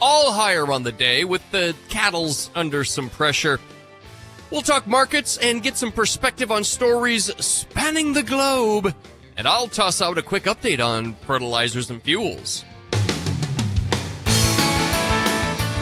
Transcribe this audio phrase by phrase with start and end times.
[0.00, 3.60] All higher on the day with the cattle's under some pressure.
[4.50, 8.94] We'll talk markets and get some perspective on stories spanning the globe
[9.36, 12.64] and I'll toss out a quick update on fertilizers and fuels.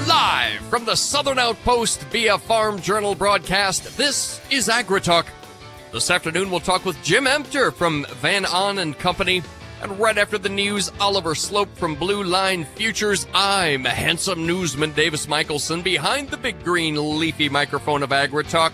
[0.08, 5.26] Live from the Southern Outpost via Farm Journal broadcast, this is AgriTalk.
[5.92, 9.42] This afternoon, we'll talk with Jim Emter from Van Ahn and Company.
[9.84, 13.26] And right after the news, Oliver Sloup from Blue Line Futures.
[13.34, 18.72] I'm a handsome newsman, Davis Michaelsen, behind the big green leafy microphone of AgriTalk,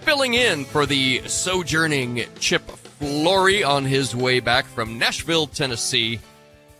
[0.00, 6.18] filling in for the sojourning Chip Flory on his way back from Nashville, Tennessee.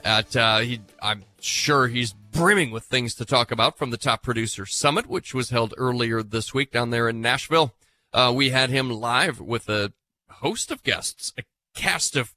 [0.05, 4.25] At uh, he, I'm sure he's brimming with things to talk about from the Top
[4.25, 7.75] Producer Summit, which was held earlier this week down there in Nashville.
[8.13, 9.93] Uh, we had him live with a
[10.29, 11.45] host of guests, a
[11.77, 12.35] cast of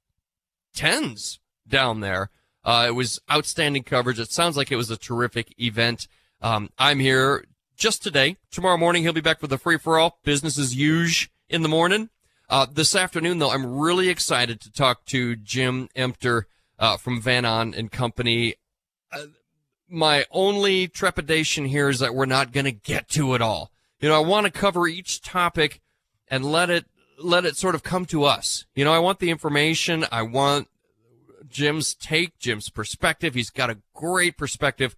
[0.75, 2.29] tens down there.
[2.63, 4.19] Uh, it was outstanding coverage.
[4.19, 6.07] It sounds like it was a terrific event.
[6.41, 7.45] Um, I'm here
[7.75, 8.37] just today.
[8.51, 11.69] Tomorrow morning, he'll be back for the free for all business as usual in the
[11.69, 12.09] morning.
[12.49, 16.43] Uh, this afternoon, though, I'm really excited to talk to Jim Emter
[16.77, 18.55] uh, from Van Ahn and Company.
[19.11, 19.27] Uh,
[19.89, 23.71] my only trepidation here is that we're not going to get to it all.
[23.99, 25.81] You know, I want to cover each topic
[26.27, 26.85] and let it
[27.17, 28.65] let it sort of come to us.
[28.75, 30.05] You know, I want the information.
[30.11, 30.67] I want
[31.49, 33.33] Jim's take, Jim's perspective.
[33.33, 34.95] He's got a great perspective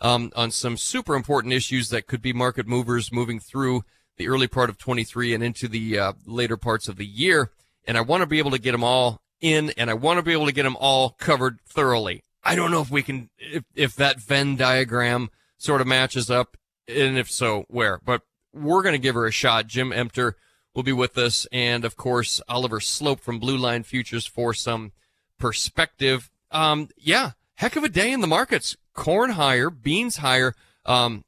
[0.00, 3.84] um, on some super important issues that could be market movers moving through
[4.16, 7.50] the early part of 23 and into the uh, later parts of the year.
[7.86, 10.22] And I want to be able to get them all in and I want to
[10.22, 12.22] be able to get them all covered thoroughly.
[12.42, 16.56] I don't know if we can, if, if that Venn diagram sort of matches up
[16.88, 18.22] and if so, where, but
[18.52, 19.66] we're going to give her a shot.
[19.66, 20.32] Jim Emter
[20.78, 21.44] will be with us.
[21.50, 24.92] And of course, Oliver Sloup from Blue Line Futures for some
[25.36, 26.30] perspective.
[26.52, 28.76] Um, yeah, heck of a day in the markets.
[28.94, 30.54] Corn higher, beans higher.
[30.86, 31.24] Um,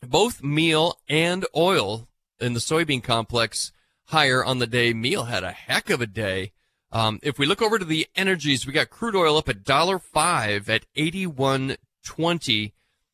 [0.00, 2.08] both meal and oil
[2.40, 3.72] in the soybean complex
[4.06, 4.94] higher on the day.
[4.94, 6.52] Meal had a heck of a day.
[6.90, 9.98] Um, if we look over to the energies, we got crude oil up at dollar
[9.98, 12.72] five at eighty one twenty.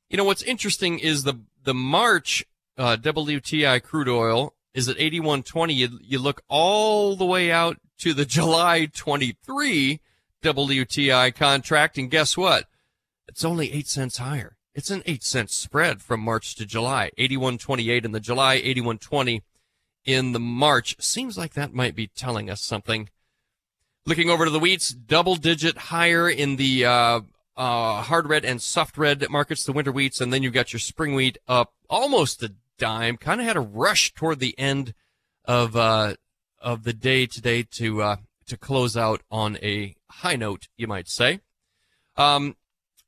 [0.08, 2.44] You know what's interesting is the the March
[2.76, 5.74] uh, WTI crude oil is at eighty one twenty.
[5.74, 10.00] You you look all the way out to the July twenty three
[10.42, 12.64] WTI contract, and guess what?
[13.26, 14.56] It's only eight cents higher.
[14.78, 17.10] It's an 8 cent spread from March to July.
[17.18, 19.42] 81.28 in the July, 81.20
[20.04, 20.94] in the March.
[21.00, 23.08] Seems like that might be telling us something.
[24.06, 27.20] Looking over to the wheats, double digit higher in the uh,
[27.56, 30.78] uh, hard red and soft red markets, the winter wheats, and then you've got your
[30.78, 33.16] spring wheat up almost a dime.
[33.16, 34.94] Kind of had a rush toward the end
[35.44, 36.14] of uh,
[36.60, 38.16] of the day today to uh,
[38.46, 41.40] to close out on a high note, you might say.
[42.16, 42.56] Um,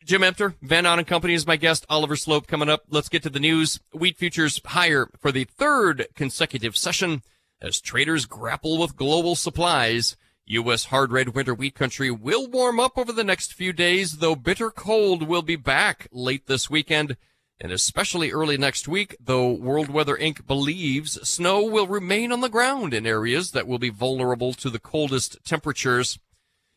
[0.04, 1.84] Jim Emter, Van Ahn and Company is my guest.
[1.90, 2.84] Oliver Sloup coming up.
[2.88, 3.80] Let's get to the news.
[3.92, 7.22] Wheat futures higher for the third consecutive session
[7.60, 10.16] as traders grapple with global supplies.
[10.46, 10.86] U.S.
[10.86, 14.70] hard red winter wheat country will warm up over the next few days, though bitter
[14.70, 17.16] cold will be back late this weekend
[17.60, 20.46] and especially early next week, though World Weather Inc.
[20.46, 24.78] believes snow will remain on the ground in areas that will be vulnerable to the
[24.78, 26.18] coldest temperatures.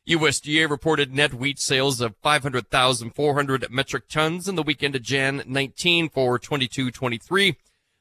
[0.07, 6.09] USDA reported net wheat sales of 500,400 metric tons in the weekend of Jan 19
[6.09, 7.55] for 22-23.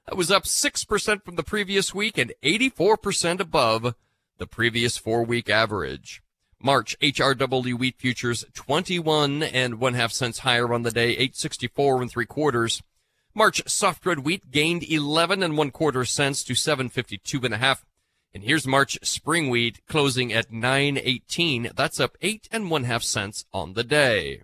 [0.09, 3.95] That was up 6% from the previous week and 84% above
[4.39, 6.21] the previous four-week average.
[6.63, 12.11] March HRW wheat futures 21 and one half cents higher on the day, 864 and
[12.11, 12.83] three quarters.
[13.35, 17.85] March soft red wheat gained 11 and one quarter cents to 752 and a half.
[18.35, 21.71] And here's March spring wheat closing at 918.
[21.75, 24.43] That's up eight and one half cents on the day.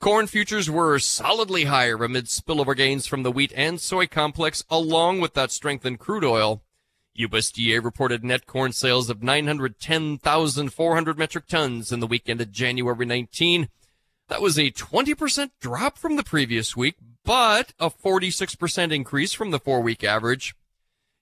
[0.00, 5.20] Corn futures were solidly higher amid spillover gains from the wheat and soy complex, along
[5.20, 6.62] with that strength in crude oil.
[7.18, 13.68] USDA reported net corn sales of 910,400 metric tons in the weekend of January 19.
[14.28, 19.58] That was a 20% drop from the previous week, but a 46% increase from the
[19.58, 20.54] four week average.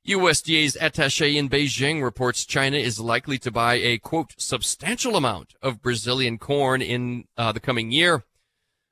[0.06, 5.82] USDA's attaché in Beijing reports China is likely to buy a quote substantial amount of
[5.82, 8.24] Brazilian corn in uh, the coming year.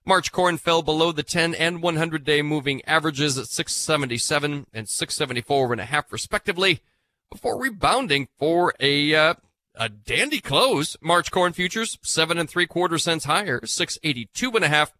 [0.07, 5.73] March corn fell below the 10 and 100 day moving averages at 677 and 674
[5.73, 6.81] and a half respectively
[7.29, 9.35] before rebounding for a, uh,
[9.75, 10.97] a dandy close.
[11.01, 14.93] March corn futures, seven and three quarter cents higher, 682 and a half.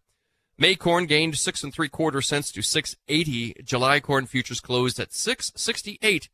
[0.57, 3.61] May corn gained six and three quarter cents to 680.
[3.63, 6.27] July corn futures closed at 668.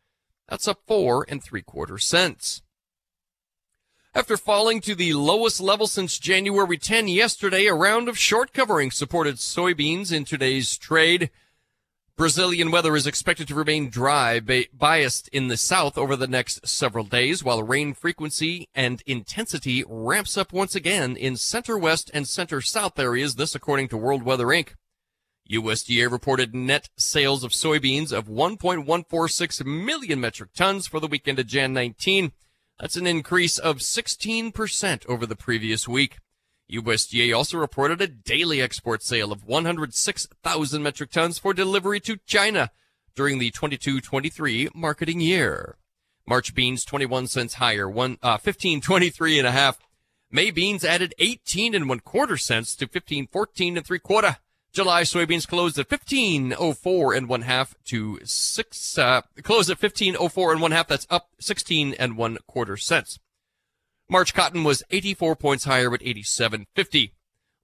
[0.48, 2.64] That's up four and three quarter cents.
[4.15, 8.92] After falling to the lowest level since January 10 yesterday, a round of short covering
[8.92, 11.31] supported soybeans in today's trade.
[12.15, 14.39] Brazilian weather is expected to remain dry,
[14.71, 20.38] biased in the south over the next several days, while rain frequency and intensity ramps
[20.38, 23.33] up once again in center west and center south areas.
[23.33, 24.75] This according to World Weather Inc.
[25.50, 31.48] USDA reported net sales of soybeans of 1.146 million metric tons for the weekend of
[31.48, 32.31] Jan 19.
[32.80, 36.18] That's an increase of 16% over the previous week.
[36.72, 42.72] USDA also reported a daily export sale of 106,000 metric tons for delivery to China
[43.16, 45.78] during the 22-23 marketing year.
[46.25, 49.78] March beans 21 cents higher, one uh, 15.23 and a half.
[50.31, 54.38] May beans added 18 and one quarter cents to 15.14 and three quarter.
[54.74, 60.62] July soybeans closed at 15.04 and one half to six, uh, closed at 15.04 and
[60.62, 60.88] one half.
[60.88, 63.20] That's up 16 and one quarter cents.
[64.10, 67.12] March cotton was 84 points higher at 87.50.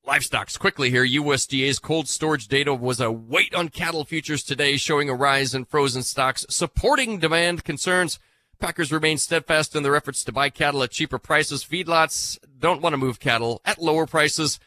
[0.08, 1.06] Livestocks quickly here.
[1.06, 5.66] USDA's cold storage data was a weight on cattle futures today, showing a rise in
[5.66, 8.20] frozen stocks, supporting demand concerns.
[8.60, 11.66] Packers remain steadfast in their efforts to buy cattle at cheaper prices.
[11.66, 14.60] Feedlots don't want to move cattle at lower prices.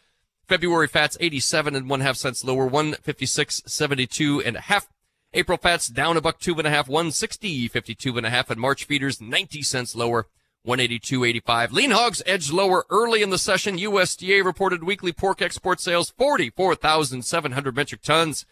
[0.53, 4.87] February fats 87 and one half cents lower, 156.72 and a half.
[5.33, 8.61] April fats down a buck two and a half, 160 52 and a half, and
[8.61, 10.27] March feeders 90 cents lower,
[10.67, 11.73] 182.85.
[11.73, 13.79] Lean hogs edged lower early in the session.
[13.79, 18.45] USDA reported weekly pork export sales 44,700 metric tons.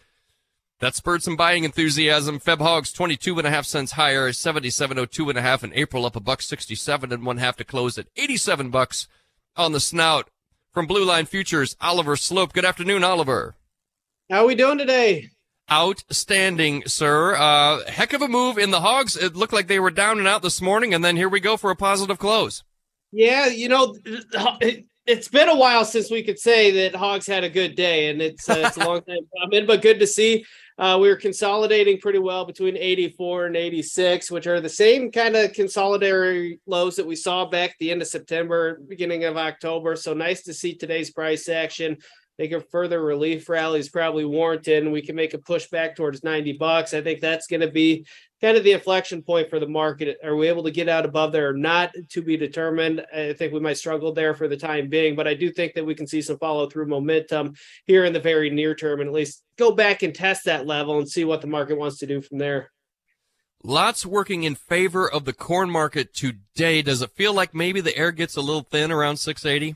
[0.79, 2.39] That spurred some buying enthusiasm.
[2.39, 6.15] Feb hogs 22 and a half cents higher, 77.02 and a half in April, up
[6.15, 9.07] a buck 67 and one half to close at 87 bucks
[9.55, 10.31] on the snout
[10.73, 12.53] from Blue Line Futures, Oliver Sloup.
[12.53, 13.55] Good afternoon, Oliver.
[14.29, 15.29] How are we doing today?
[15.71, 17.35] Outstanding, sir.
[17.35, 19.15] Uh, heck of a move in the Hogs.
[19.15, 21.57] It looked like they were down and out this morning, and then here we go
[21.57, 22.63] for a positive close.
[23.11, 23.95] Yeah, you know,
[24.61, 28.09] it, has been a while since we could say that Hogs had a good day,
[28.09, 30.45] and it's uh, it's a long time coming, but good to see.
[30.77, 35.35] Uh, we were consolidating pretty well between 84 and 86, which are the same kind
[35.35, 39.95] of consolidatory lows that we saw back at the end of September, beginning of October.
[39.95, 41.97] So nice to see today's price action.
[41.99, 45.67] I think a further relief rally is probably warranted, and we can make a push
[45.69, 46.93] back towards 90 bucks.
[46.93, 48.05] I think that's going to be
[48.41, 50.17] kind of the inflection point for the market.
[50.23, 53.05] Are we able to get out above there or not to be determined?
[53.13, 55.85] I think we might struggle there for the time being, but I do think that
[55.85, 57.53] we can see some follow through momentum
[57.85, 60.97] here in the very near term and at least go back and test that level
[60.97, 62.71] and see what the market wants to do from there.
[63.63, 66.81] Lots working in favor of the corn market today.
[66.81, 69.75] Does it feel like maybe the air gets a little thin around 680?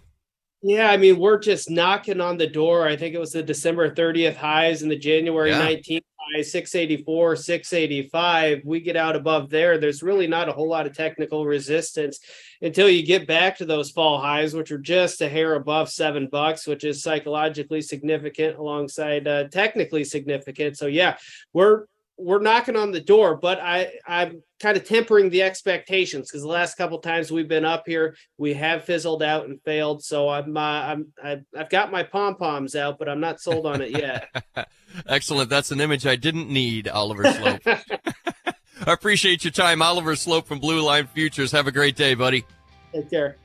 [0.64, 2.88] Yeah, I mean, we're just knocking on the door.
[2.88, 5.62] I think it was the December 30th highs and the January yeah.
[5.62, 8.62] 19th highs, 684, 685.
[8.66, 9.78] We get out above there.
[9.78, 12.20] There's really not a whole lot of technical resistance
[12.62, 16.28] until you get back to those fall highs, which are just a hair above seven
[16.28, 20.78] bucks, which is psychologically significant alongside uh, technically significant.
[20.78, 21.18] So, yeah,
[21.54, 21.86] we're
[22.18, 26.48] we're knocking on the door, but I I'm kind of tempering the expectations because the
[26.48, 30.04] last couple times we've been up here, we have fizzled out and failed.
[30.04, 33.82] So I'm uh, I'm I've got my pom poms out, but I'm not sold on
[33.82, 34.30] it yet.
[35.08, 35.50] Excellent.
[35.50, 37.62] That's an image I didn't need, Oliver Sloup.
[38.88, 41.52] I appreciate your time, Oliver Sloup from Blue Line Futures.
[41.52, 42.46] Have a great day, buddy.
[42.94, 43.38] Take care.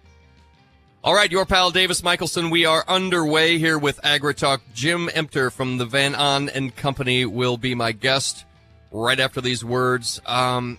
[1.02, 2.50] All right, your pal Davis Michaelsen.
[2.50, 4.60] We are underway here with AgriTalk.
[4.74, 8.44] Jim Emter from the Van Ahn and Company will be my guest
[8.90, 10.20] right after these words.
[10.26, 10.78] Um,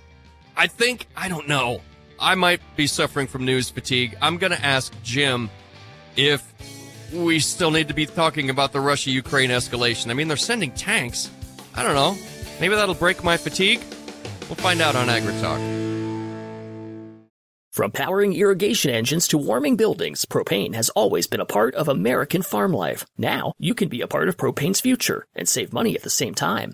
[0.56, 1.82] I think, I don't know.
[2.20, 4.18] I might be suffering from news fatigue.
[4.22, 5.50] I'm going to ask Jim
[6.16, 6.46] if
[7.14, 10.12] we still need to be talking about the Russia Ukraine escalation.
[10.12, 11.30] I mean, they're sending tanks.
[11.74, 12.16] I don't know.
[12.60, 13.82] Maybe that'll break my fatigue.
[14.48, 15.82] We'll find out on AgriTalk.
[17.72, 22.42] From powering irrigation engines to warming buildings, propane has always been a part of American
[22.42, 23.06] farm life.
[23.18, 26.36] Now, you can be a part of propane's future and save money at the same
[26.36, 26.74] time.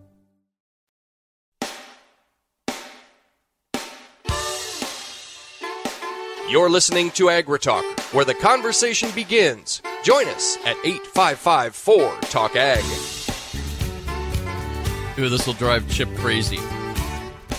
[6.51, 9.81] You're listening to AgriTalk, where the conversation begins.
[10.03, 12.83] Join us at 855 4 Talk Ag.
[15.17, 16.59] Ooh, this will drive Chip crazy.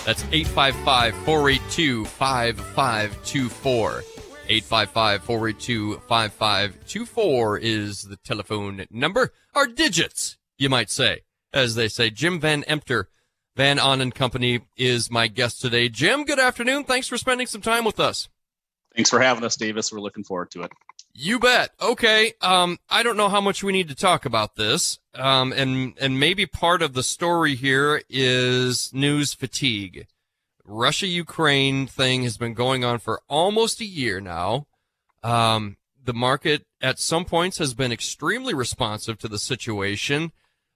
[0.05, 4.03] That's 855 482 5524.
[4.47, 9.33] 855 482 5524 is the telephone number.
[9.55, 11.21] Our digits, you might say.
[11.51, 13.05] As they say, Jim Van Emter,
[13.55, 15.89] Van Ahn and Company, is my guest today.
[15.89, 16.83] Jim, good afternoon.
[16.83, 18.29] Thanks for spending some time with us.
[18.95, 19.91] Thanks for having us, Davis.
[19.91, 20.71] We're looking forward to it.
[21.15, 21.71] You bet.
[21.79, 22.33] Okay.
[22.41, 24.99] Um, I don't know how much we need to talk about this.
[25.13, 30.07] Um, and, and maybe part of the story here is news fatigue.
[30.65, 34.67] Russia Ukraine thing has been going on for almost a year now.
[35.21, 40.31] Um, the market at some points has been extremely responsive to the situation.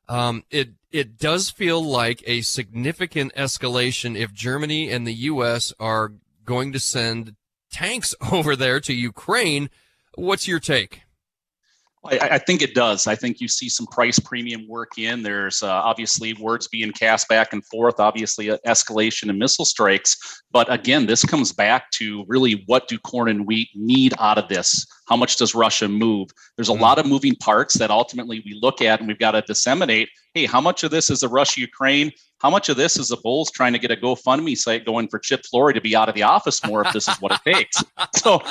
[0.08, 5.74] Um, it, it does feel like a significant escalation if Germany and the U.S.
[5.80, 6.14] are
[6.46, 7.36] going to send
[7.78, 9.70] tanks over there to Ukraine.
[10.16, 11.04] What's your take?
[12.06, 13.06] I, I, think it does.
[13.06, 15.24] I think you see some price premium work in.
[15.24, 20.16] There's uh, obviously words being cast back and forth, obviously uh, escalation and missile strikes.
[20.52, 24.48] But again, this comes back to really what do corn and wheat need out of
[24.48, 24.86] this?
[25.08, 26.30] How much does Russia move?
[26.56, 26.82] There's a mm-hmm.
[26.82, 30.10] lot of moving parts that ultimately we look at and we've got to disseminate.
[30.34, 32.12] Hey, how much of this is a Russia Ukraine?
[32.40, 35.18] How much of this is the Bulls trying to get a GoFundMe site going for
[35.18, 37.84] Chip Flory to be out of the office more if this is what it takes?
[38.16, 38.42] So,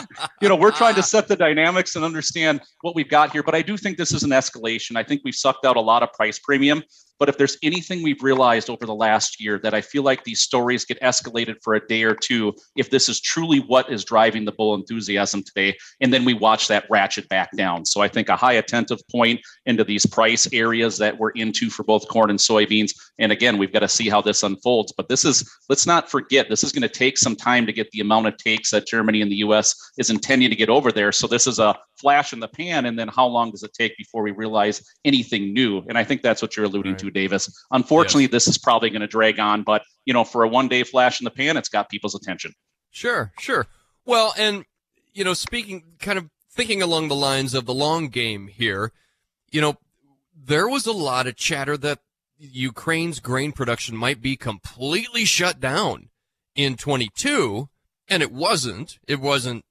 [0.41, 3.43] you know, we're trying to set the dynamics and understand what we've got here.
[3.43, 4.97] But I do think this is an escalation.
[4.97, 6.83] I think we've sucked out a lot of price premium.
[7.19, 10.41] But if there's anything we've realized over the last year that I feel like these
[10.41, 14.45] stories get escalated for a day or two, if this is truly what is driving
[14.45, 17.85] the bull enthusiasm today, and then we watch that ratchet back down.
[17.85, 21.85] So I think a high attentive point into these price areas that we're into for
[21.85, 22.93] both corn and soybeans.
[23.19, 24.93] And again, we've got to see how this unfolds.
[24.97, 27.91] But this is, let's not forget, this is going to take some time to get
[27.91, 31.13] the amount of takes that Germany and the US is intending to get over there.
[31.13, 32.87] So this is a flash in the pan.
[32.87, 35.83] And then how long does it take before we realize anything new?
[35.89, 36.99] And I think that's what you're alluding right.
[37.01, 37.51] to Davis.
[37.71, 38.33] Unfortunately, yes.
[38.33, 41.21] this is probably going to drag on, but you know, for a one day flash
[41.21, 42.53] in the pan, it's got people's attention.
[42.91, 43.67] Sure, sure.
[44.05, 44.65] Well, and
[45.13, 48.93] you know, speaking kind of thinking along the lines of the long game here,
[49.51, 49.77] you know,
[50.35, 51.99] there was a lot of chatter that
[52.39, 56.11] Ukraine's grain production might be completely shut down
[56.55, 57.69] in 22,
[58.09, 58.99] and it wasn't.
[59.07, 59.65] It wasn't,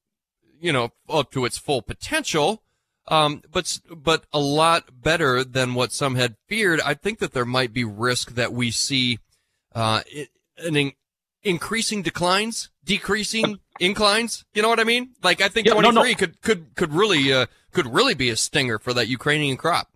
[0.59, 2.61] you know, up to its full potential
[3.07, 6.81] um, but but a lot better than what some had feared.
[6.81, 9.19] I think that there might be risk that we see
[9.73, 10.01] uh,
[10.57, 10.93] an in-
[11.43, 14.45] increasing declines, decreasing inclines.
[14.53, 15.11] You know what I mean?
[15.23, 16.15] Like I think yeah, 23 no, no.
[16.15, 19.89] could could could really uh, could really be a stinger for that Ukrainian crop.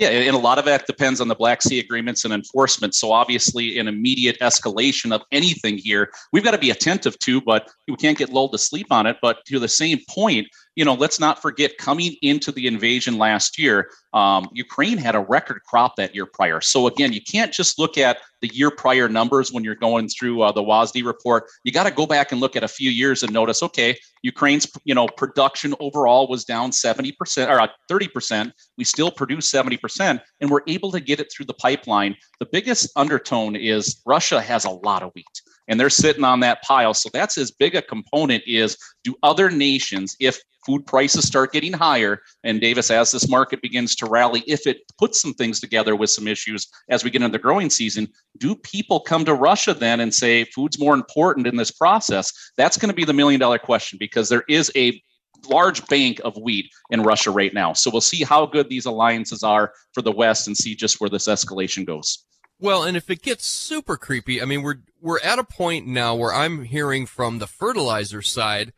[0.00, 2.94] Yeah, and a lot of that depends on the Black Sea agreements and enforcement.
[2.94, 7.68] So obviously, an immediate escalation of anything here, we've got to be attentive to, but
[7.86, 9.18] we can't get lulled to sleep on it.
[9.20, 13.58] But to the same point, you know, let's not forget coming into the invasion last
[13.58, 16.60] year, um, Ukraine had a record crop that year prior.
[16.60, 20.42] So again, you can't just look at the year prior numbers when you're going through
[20.42, 21.44] uh, the WASDE report.
[21.64, 24.66] You got to go back and look at a few years and notice, okay, Ukraine's
[24.84, 27.12] you know production overall was down 70%
[27.48, 28.46] or 30%.
[28.46, 32.16] Uh, we still produce 70%, and we're able to get it through the pipeline.
[32.38, 35.26] The biggest undertone is Russia has a lot of wheat
[35.70, 36.92] and they're sitting on that pile.
[36.92, 41.72] So that's as big a component is do other nations, if food prices start getting
[41.72, 45.96] higher, and Davis, as this market begins to rally, if it puts some things together
[45.96, 49.72] with some issues as we get into the growing season, do people come to Russia
[49.72, 52.32] then and say food's more important in this process?
[52.56, 55.00] That's going to be the million dollar question because there is a
[55.48, 57.72] large bank of wheat in Russia right now.
[57.72, 61.10] So we'll see how good these alliances are for the West and see just where
[61.10, 62.24] this escalation goes.
[62.58, 66.14] Well, and if it gets super creepy, I mean, we're we're at a point now
[66.14, 68.74] where I'm hearing from the fertilizer side,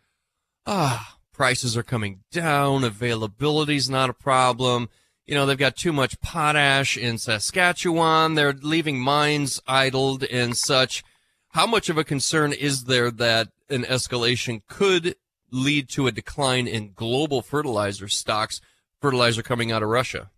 [0.67, 4.89] ah, prices are coming down, availability's not a problem.
[5.27, 8.35] You know, they've got too much potash in Saskatchewan.
[8.35, 11.05] They're leaving mines idled and such.
[11.51, 15.15] How much of a concern is there that an escalation could
[15.51, 18.61] lead to a decline in global fertilizer stocks,
[19.01, 20.31] fertilizer coming out of Russia?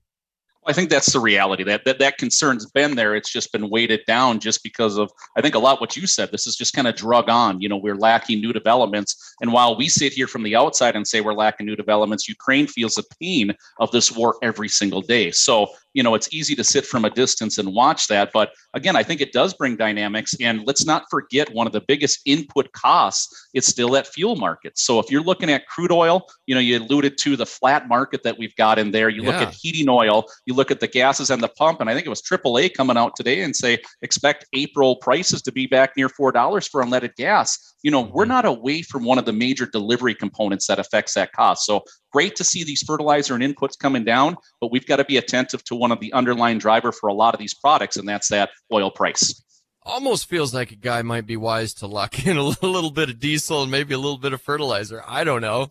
[0.66, 1.62] I think that's the reality.
[1.64, 3.14] That, that that concern's been there.
[3.14, 6.30] It's just been weighted down just because of I think a lot what you said.
[6.30, 7.60] This is just kind of drug on.
[7.60, 9.34] You know, we're lacking new developments.
[9.40, 12.66] And while we sit here from the outside and say we're lacking new developments, Ukraine
[12.66, 15.30] feels the pain of this war every single day.
[15.30, 18.30] So you know, it's easy to sit from a distance and watch that.
[18.32, 20.34] But again, I think it does bring dynamics.
[20.40, 24.76] And let's not forget one of the biggest input costs is still that fuel market.
[24.76, 28.22] So if you're looking at crude oil, you know, you alluded to the flat market
[28.24, 29.08] that we've got in there.
[29.08, 29.28] You yeah.
[29.28, 32.06] look at heating oil, you look at the gases and the pump, and I think
[32.06, 36.08] it was AAA coming out today and say expect April prices to be back near
[36.08, 38.30] four dollars for unleaded gas you know, we're mm-hmm.
[38.30, 41.66] not away from one of the major delivery components that affects that cost.
[41.66, 45.18] So great to see these fertilizer and inputs coming down, but we've got to be
[45.18, 48.28] attentive to one of the underlying driver for a lot of these products, and that's
[48.28, 49.42] that oil price.
[49.82, 53.20] Almost feels like a guy might be wise to lock in a little bit of
[53.20, 55.04] diesel and maybe a little bit of fertilizer.
[55.06, 55.68] I don't know.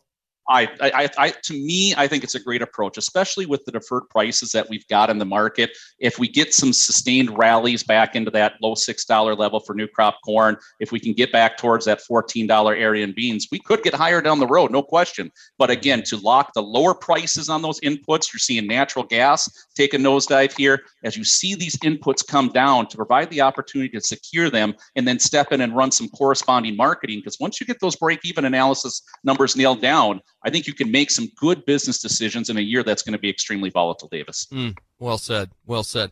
[0.50, 4.09] I, I, I, to me, I think it's a great approach, especially with the deferred
[4.09, 5.71] prices that we've got in the market.
[6.00, 9.88] If we get some sustained rallies back into that low six dollar level for new
[9.88, 13.59] crop corn, if we can get back towards that fourteen dollar area in beans, we
[13.59, 15.31] could get higher down the road, no question.
[15.57, 19.93] But again, to lock the lower prices on those inputs, you're seeing natural gas take
[19.93, 20.83] a nosedive here.
[21.03, 25.07] As you see these inputs come down, to provide the opportunity to secure them, and
[25.07, 29.01] then step in and run some corresponding marketing, because once you get those break-even analysis
[29.23, 32.83] numbers nailed down I think you can make some good business decisions in a year
[32.83, 34.47] that's going to be extremely volatile, Davis.
[34.51, 35.51] Mm, well said.
[35.65, 36.12] Well said.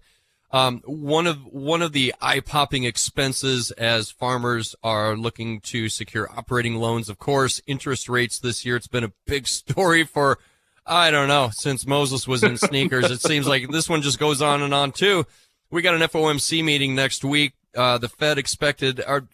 [0.53, 6.75] Um, one of one of the eye-popping expenses as farmers are looking to secure operating
[6.75, 8.75] loans, of course, interest rates this year.
[8.75, 10.39] It's been a big story for
[10.85, 13.09] I don't know since Moses was in sneakers.
[13.11, 15.25] it seems like this one just goes on and on too.
[15.69, 17.53] We got an FOMC meeting next week.
[17.73, 19.25] Uh, the Fed expected, our,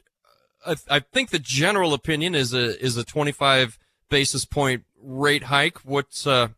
[0.63, 5.79] I, I think the general opinion is a is a 25 basis point rate hike.
[5.79, 6.49] What's uh,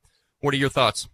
[0.42, 1.08] what are your thoughts?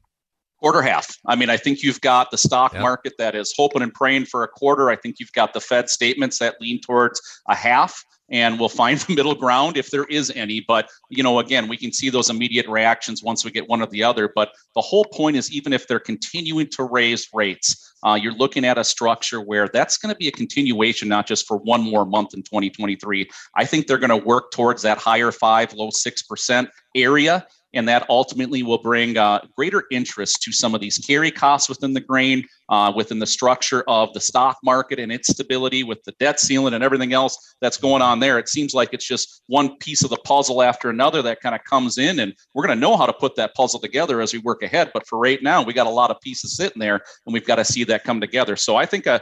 [0.59, 1.15] Quarter half.
[1.27, 2.81] I mean, I think you've got the stock yep.
[2.81, 4.89] market that is hoping and praying for a quarter.
[4.89, 9.00] I think you've got the Fed statements that lean towards a half and we'll find
[9.00, 10.62] the middle ground if there is any.
[10.62, 13.88] But, you know, again, we can see those immediate reactions once we get one or
[13.88, 14.31] the other.
[14.33, 18.65] But the whole point is even if they're continuing to raise rates, uh, you're looking
[18.65, 22.05] at a structure where that's going to be a continuation, not just for one more
[22.05, 23.27] month in 2023.
[23.55, 28.05] I think they're going to work towards that higher five, low 6% area and that
[28.09, 32.44] ultimately will bring uh, greater interest to some of these carry costs within the grain,
[32.70, 36.74] uh, within the structure of the stock market and its stability with the debt ceiling
[36.74, 38.40] and everything else that's going on there.
[38.40, 41.64] It seems like it's just one piece of the puzzle after another that kind of
[41.64, 44.40] comes in, and we're going to know how to put that puzzle together as we
[44.40, 44.92] work ahead.
[44.94, 47.57] But for right now, we got a lot of pieces sitting there, and we've got
[47.57, 48.55] to see that come together.
[48.55, 49.22] So I think a,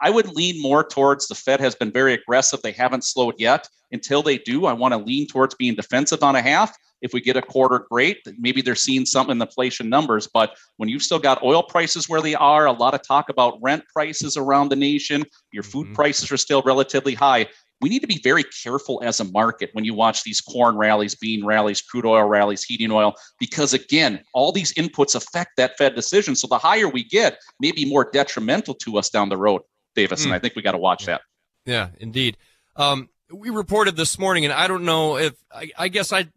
[0.00, 2.60] I would lean more towards the Fed has been very aggressive.
[2.62, 3.68] They haven't slowed yet.
[3.90, 7.20] Until they do, I want to lean towards being defensive on a half if we
[7.20, 8.18] get a quarter, great.
[8.38, 10.28] Maybe they're seeing something in the inflation numbers.
[10.32, 13.58] But when you've still got oil prices where they are, a lot of talk about
[13.60, 15.94] rent prices around the nation, your food mm-hmm.
[15.94, 17.48] prices are still relatively high.
[17.82, 21.14] We need to be very careful as a market when you watch these corn rallies,
[21.14, 25.94] bean rallies, crude oil rallies, heating oil, because again, all these inputs affect that Fed
[25.94, 26.36] decision.
[26.36, 29.62] So the higher we get, maybe more detrimental to us down the road,
[29.94, 30.22] Davis.
[30.22, 30.26] Mm.
[30.26, 31.22] And I think we got to watch that.
[31.66, 32.38] Yeah, indeed.
[32.76, 36.28] Um, we reported this morning, and I don't know if I, I guess I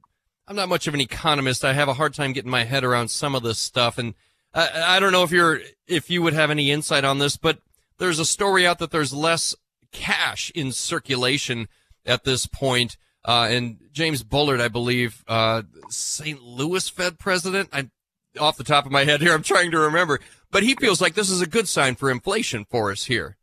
[0.47, 1.65] I'm not much of an economist.
[1.65, 4.13] I have a hard time getting my head around some of this stuff, and
[4.53, 7.59] I, I don't know if you're if you would have any insight on this, but
[7.97, 9.55] there's a story out that there's less
[9.95, 11.67] cash in circulation
[12.05, 12.97] at this point.
[13.23, 16.41] Uh, and James Bullard, I believe, uh, St.
[16.41, 17.69] Louis Fed president.
[17.73, 17.91] I'm
[18.39, 20.19] off the top of my head here, I'm trying to remember,
[20.51, 23.37] but he feels like this is a good sign for inflation for us here.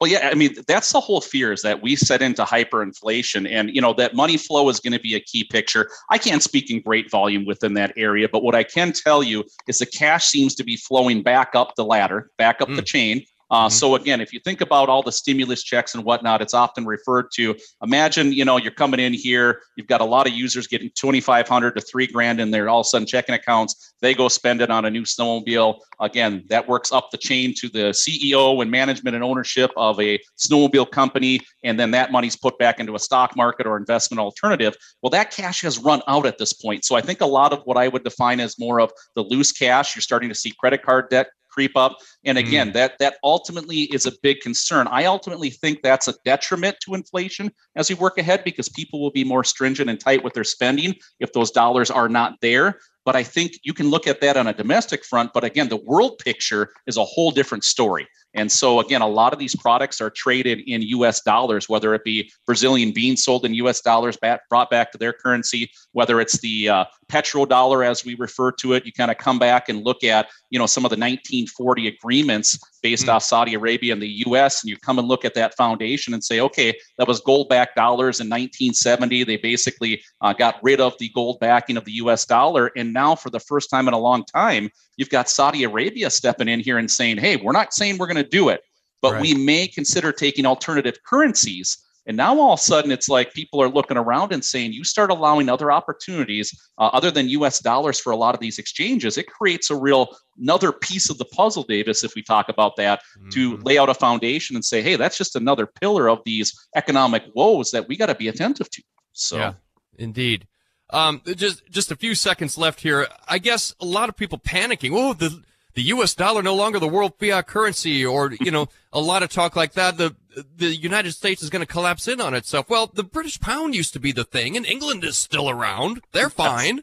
[0.00, 3.70] Well, yeah, I mean, that's the whole fear is that we set into hyperinflation and,
[3.70, 5.88] you know, that money flow is going to be a key picture.
[6.10, 9.44] I can't speak in great volume within that area, but what I can tell you
[9.68, 12.76] is the cash seems to be flowing back up the ladder, back up mm.
[12.76, 13.24] the chain.
[13.50, 13.72] Uh, mm-hmm.
[13.72, 17.26] So again, if you think about all the stimulus checks and whatnot, it's often referred
[17.34, 17.54] to.
[17.82, 21.74] Imagine, you know, you're coming in here, you've got a lot of users getting 2,500
[21.74, 23.94] to three grand in their all of a sudden checking accounts.
[24.00, 25.78] They go spend it on a new snowmobile.
[26.00, 30.18] Again, that works up the chain to the CEO and management and ownership of a
[30.38, 34.74] snowmobile company, and then that money's put back into a stock market or investment alternative.
[35.02, 36.84] Well, that cash has run out at this point.
[36.84, 39.52] So I think a lot of what I would define as more of the loose
[39.52, 41.98] cash, you're starting to see credit card debt creep up.
[42.24, 42.72] And again, mm.
[42.74, 44.88] that that ultimately is a big concern.
[44.90, 49.12] I ultimately think that's a detriment to inflation as we work ahead because people will
[49.12, 52.78] be more stringent and tight with their spending if those dollars are not there.
[53.04, 55.32] But I think you can look at that on a domestic front.
[55.32, 58.06] But again, the world picture is a whole different story.
[58.34, 62.02] And so, again, a lot of these products are traded in US dollars, whether it
[62.04, 66.38] be Brazilian beans sold in US dollars, back, brought back to their currency, whether it's
[66.40, 68.84] the uh, petrodollar, as we refer to it.
[68.84, 72.58] You kind of come back and look at, you know, some of the 1940 agreements
[72.82, 73.12] based mm.
[73.12, 76.22] off Saudi Arabia and the US, and you come and look at that foundation and
[76.22, 79.24] say, okay, that was gold backed dollars in 1970.
[79.24, 82.72] They basically uh, got rid of the gold backing of the US dollar.
[82.76, 86.48] And now, for the first time in a long time, you've got Saudi Arabia stepping
[86.48, 88.62] in here and saying, hey, we're not saying we're going to do it,
[89.02, 89.22] but right.
[89.22, 91.78] we may consider taking alternative currencies.
[92.06, 94.84] And now all of a sudden, it's like people are looking around and saying, you
[94.84, 99.16] start allowing other opportunities uh, other than US dollars for a lot of these exchanges.
[99.16, 103.00] It creates a real another piece of the puzzle, Davis, if we talk about that,
[103.18, 103.30] mm-hmm.
[103.30, 107.24] to lay out a foundation and say, hey, that's just another pillar of these economic
[107.34, 108.82] woes that we got to be attentive to.
[109.12, 109.52] So, yeah,
[109.98, 110.46] indeed.
[110.90, 113.06] Um, just just a few seconds left here.
[113.26, 114.90] I guess a lot of people panicking.
[114.92, 115.42] Oh, the
[115.74, 116.14] the U.S.
[116.14, 119.72] dollar no longer the world fiat currency, or you know, a lot of talk like
[119.72, 119.96] that.
[119.96, 120.14] The
[120.56, 122.68] the United States is going to collapse in on itself.
[122.68, 126.02] Well, the British pound used to be the thing, and England is still around.
[126.12, 126.82] They're fine.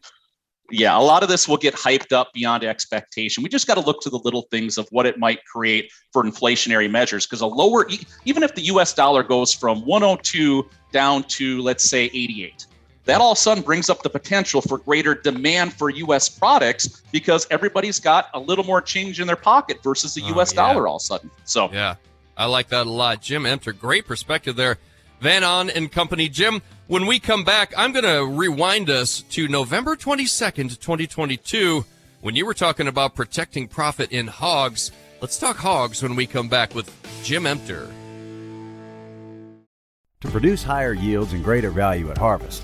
[0.71, 3.43] yeah, a lot of this will get hyped up beyond expectation.
[3.43, 6.23] We just got to look to the little things of what it might create for
[6.23, 7.25] inflationary measures.
[7.25, 7.87] Because a lower,
[8.25, 8.93] even if the U.S.
[8.93, 12.65] dollar goes from 102 down to let's say 88
[13.05, 16.29] that all of a sudden brings up the potential for greater demand for U.S.
[16.29, 20.53] products because everybody's got a little more change in their pocket versus the oh, U.S.
[20.53, 20.61] yeah.
[20.61, 21.31] dollar all of a sudden.
[21.45, 21.95] So yeah,
[22.37, 23.21] I like that a lot.
[23.21, 24.77] Jim Emter, great perspective there.
[25.19, 26.27] Van Ahn and Company.
[26.27, 31.85] Jim, when we come back, I'm going to rewind us to November 22nd, 2022,
[32.21, 34.91] when you were talking about protecting profit in hogs.
[35.21, 36.91] Let's talk hogs when we come back with
[37.23, 37.87] Jim Emter.
[40.21, 42.63] To produce higher yields and greater value at harvest,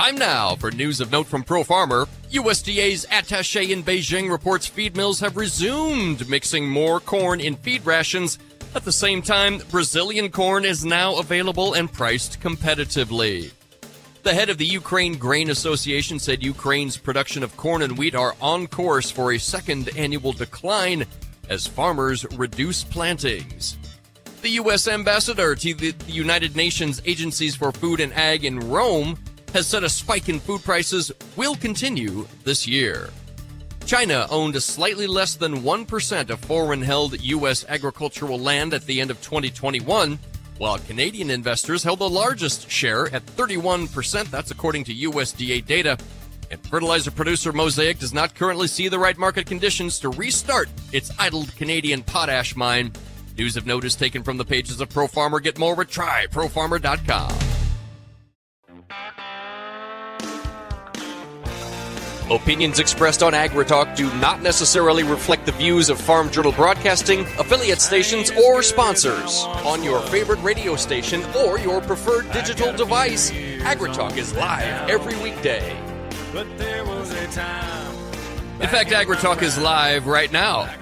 [0.00, 2.06] Time now for news of note from Pro Farmer.
[2.30, 8.38] USDA's attache in Beijing reports feed mills have resumed mixing more corn in feed rations.
[8.74, 13.52] At the same time, Brazilian corn is now available and priced competitively.
[14.22, 18.34] The head of the Ukraine Grain Association said Ukraine's production of corn and wheat are
[18.40, 21.04] on course for a second annual decline
[21.50, 23.76] as farmers reduce plantings.
[24.40, 24.88] The U.S.
[24.88, 29.18] ambassador to the United Nations Agencies for Food and Ag in Rome
[29.52, 33.10] has said a spike in food prices will continue this year.
[33.86, 37.64] China owned slightly less than 1% of foreign held U.S.
[37.68, 40.18] agricultural land at the end of 2021,
[40.58, 44.30] while Canadian investors held the largest share at 31%.
[44.30, 45.98] That's according to USDA data.
[46.50, 51.10] And fertilizer producer Mosaic does not currently see the right market conditions to restart its
[51.18, 52.92] idled Canadian potash mine.
[53.38, 55.40] News of note is taken from the pages of Pro Farmer.
[55.40, 57.50] Get more at tryprofarmer.com.
[62.30, 67.80] Opinions expressed on AgriTalk do not necessarily reflect the views of Farm Journal Broadcasting, affiliate
[67.80, 69.42] stations, or sponsors.
[69.64, 75.76] On your favorite radio station or your preferred digital device, AgriTalk is live every weekday.
[78.60, 80.72] In fact, AgriTalk is live right now.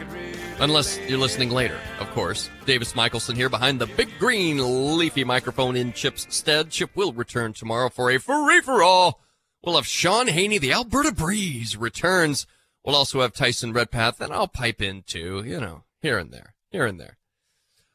[0.60, 2.50] Unless you're listening later, of course.
[2.66, 6.68] Davis Michaelsen here behind the big green leafy microphone in Chip's stead.
[6.68, 9.22] Chip will return tomorrow for a free for all
[9.62, 12.46] We'll have Shaun Haney, the Alberta Breeze, returns.
[12.84, 16.54] We'll also have Tyson Redpath, and I'll pipe in too, you know, here and there,
[16.70, 17.18] here and there.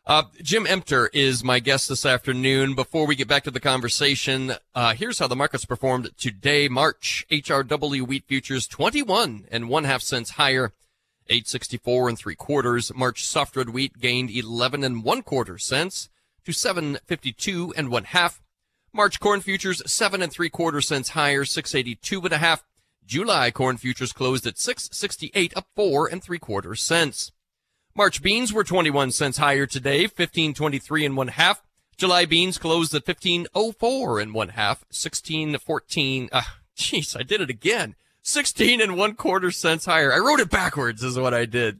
[0.05, 2.75] Uh, Jim Emter is my guest this afternoon.
[2.75, 6.67] Before we get back to the conversation, uh, here's how the markets performed today.
[6.67, 10.73] March HRW wheat futures 21 and one half cents higher,
[11.29, 12.93] 864 and three quarters.
[12.93, 16.09] March soft red wheat gained 11 and one quarter cents
[16.43, 18.42] to 752 and one half.
[18.93, 22.63] March corn futures seven and three quarter cents higher, six eighty two and a half.
[23.05, 27.31] July corn futures closed at six sixty eight, up four and three quarter cents.
[27.95, 31.61] March beans were 21 cents higher today, 1523 and one half.
[31.95, 36.29] July beans closed at 1504 and one half, 1614.
[36.31, 36.41] Uh,
[36.75, 37.95] jeez, I did it again.
[38.23, 40.11] 16 and one quarter cents higher.
[40.11, 41.79] I wrote it backwards is what I did.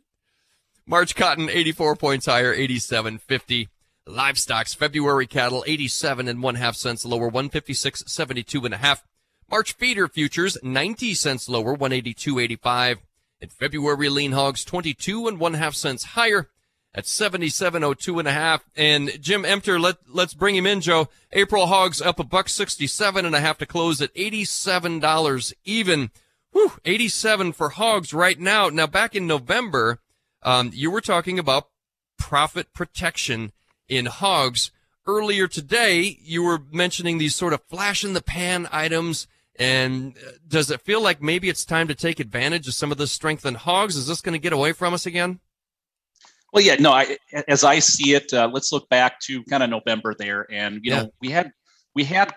[0.85, 3.69] March cotton 84 points higher, 87.50.
[4.05, 9.03] Livestock's February cattle 87 and one half cents lower, 156.72 and a half.
[9.49, 12.97] March feeder futures 90 cents lower, 182.85.
[13.41, 16.49] And February lean hogs 22 and one half cents higher
[16.95, 18.63] at 77.02 and a half.
[18.75, 21.09] And Jim Emter, let, let's bring him in, Joe.
[21.31, 26.11] April hogs up a buck 67 and a half to close at $87 even.
[26.51, 28.69] Whew, 87 for hogs right now.
[28.69, 29.99] Now back in November,
[30.43, 31.69] um, you were talking about
[32.17, 33.51] profit protection
[33.87, 34.71] in hogs.
[35.05, 39.27] Earlier today, you were mentioning these sort of flash in the pan items.
[39.57, 42.97] And uh, does it feel like maybe it's time to take advantage of some of
[42.97, 43.95] the strength in hogs?
[43.95, 45.39] Is this going to get away from us again?
[46.53, 46.91] Well, yeah, no.
[46.91, 47.17] I,
[47.47, 50.91] as I see it, uh, let's look back to kind of November there, and you
[50.91, 51.01] yeah.
[51.01, 51.51] know we had
[51.95, 52.31] we had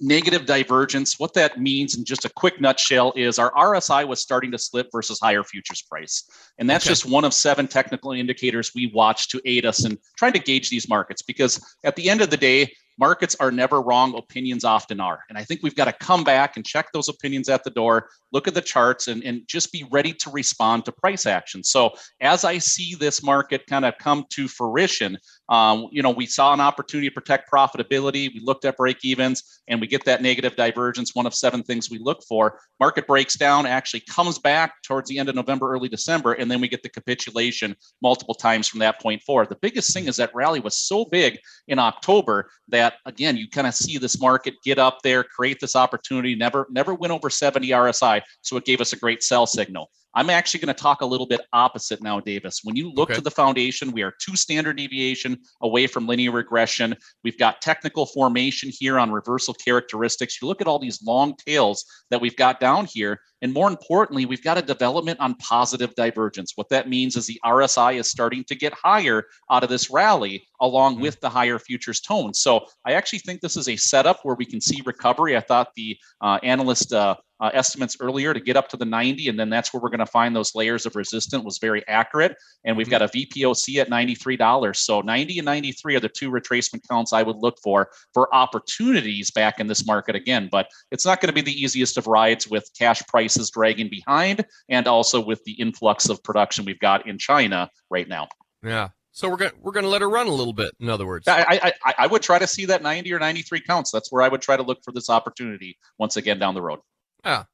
[0.00, 1.18] negative divergence.
[1.18, 4.88] What that means in just a quick nutshell is our RSI was starting to slip
[4.92, 6.24] versus higher futures price.
[6.58, 6.92] And that's okay.
[6.92, 10.70] just one of seven technical indicators we watch to aid us in trying to gauge
[10.70, 11.22] these markets.
[11.22, 15.38] Because at the end of the day, markets are never wrong opinions often are and
[15.38, 18.48] i think we've got to come back and check those opinions at the door look
[18.48, 22.44] at the charts and, and just be ready to respond to price action so as
[22.44, 25.16] i see this market kind of come to fruition
[25.48, 28.32] um, you know we saw an opportunity to protect profitability.
[28.32, 31.90] We looked at break evens and we get that negative divergence one of seven things
[31.90, 32.60] we look for.
[32.80, 36.60] Market breaks down actually comes back towards the end of november early december and then
[36.60, 39.48] we get the capitulation multiple times from that point forward.
[39.48, 43.66] The biggest thing is that rally was so big in october that again you kind
[43.66, 47.68] of see this market get up there create this opportunity never never went over 70
[47.68, 51.06] rsi so it gave us a great sell signal I'm actually going to talk a
[51.06, 52.60] little bit opposite now, Davis.
[52.64, 53.16] When you look okay.
[53.16, 56.96] to the foundation, we are two standard deviation away from linear regression.
[57.24, 60.40] We've got technical formation here on reversal characteristics.
[60.40, 63.20] You look at all these long tails that we've got down here.
[63.42, 66.52] And more importantly, we've got a development on positive divergence.
[66.56, 70.46] What that means is the RSI is starting to get higher out of this rally
[70.60, 71.02] along mm-hmm.
[71.02, 72.34] with the higher futures tone.
[72.34, 75.36] So I actually think this is a setup where we can see recovery.
[75.36, 79.28] I thought the uh, analyst uh, uh, estimates earlier to get up to the 90,
[79.28, 82.34] and then that's where we're going to find those layers of resistance was very accurate.
[82.64, 84.76] And we've got a VPOC at $93.
[84.76, 89.30] So 90 and 93 are the two retracement counts I would look for for opportunities
[89.30, 90.48] back in this market again.
[90.50, 94.44] But it's not going to be the easiest of rides with cash prices dragging behind,
[94.68, 98.28] and also with the influx of production we've got in China right now.
[98.62, 98.88] Yeah.
[99.12, 100.72] So we're going we're going to let her run a little bit.
[100.78, 103.90] In other words, I, I I would try to see that 90 or 93 counts.
[103.90, 106.78] That's where I would try to look for this opportunity once again down the road.
[107.24, 107.44] Yeah.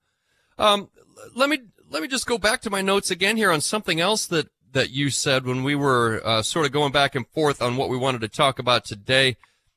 [0.58, 0.90] Um,
[1.34, 1.60] let me
[1.90, 4.90] let me just go back to my notes again here on something else that that
[4.90, 7.96] you said when we were uh, sort of going back and forth on what we
[7.96, 9.36] wanted to talk about today.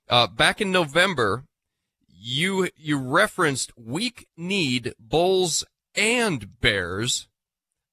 [0.10, 1.46] Uh, back in November,
[2.10, 5.64] you you referenced weak kneed bulls
[5.98, 7.28] and bears.